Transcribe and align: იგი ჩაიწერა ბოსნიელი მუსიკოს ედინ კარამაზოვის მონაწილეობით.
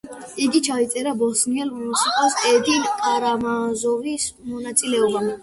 იგი 0.43 0.59
ჩაიწერა 0.67 1.13
ბოსნიელი 1.19 1.81
მუსიკოს 1.89 2.39
ედინ 2.53 2.89
კარამაზოვის 3.03 4.27
მონაწილეობით. 4.49 5.33